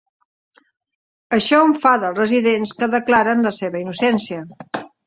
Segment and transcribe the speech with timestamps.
[1.37, 4.43] Això enfada els residents que declaren la seva innocència.